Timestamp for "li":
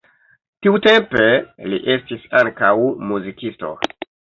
1.75-1.81